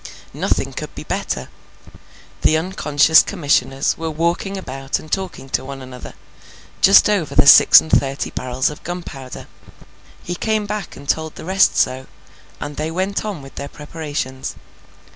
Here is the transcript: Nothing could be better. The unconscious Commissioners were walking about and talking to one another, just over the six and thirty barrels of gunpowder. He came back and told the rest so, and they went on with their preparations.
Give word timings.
Nothing 0.33 0.73
could 0.73 0.95
be 0.95 1.03
better. 1.03 1.47
The 2.41 2.57
unconscious 2.57 3.21
Commissioners 3.21 3.95
were 3.99 4.09
walking 4.09 4.57
about 4.57 4.97
and 4.97 5.11
talking 5.11 5.47
to 5.49 5.63
one 5.63 5.79
another, 5.79 6.15
just 6.81 7.07
over 7.07 7.35
the 7.35 7.45
six 7.45 7.79
and 7.79 7.91
thirty 7.91 8.31
barrels 8.31 8.71
of 8.71 8.83
gunpowder. 8.83 9.45
He 10.23 10.33
came 10.33 10.65
back 10.65 10.95
and 10.95 11.07
told 11.07 11.35
the 11.35 11.45
rest 11.45 11.77
so, 11.77 12.07
and 12.59 12.77
they 12.77 12.89
went 12.89 13.23
on 13.23 13.43
with 13.43 13.53
their 13.53 13.69
preparations. 13.69 14.55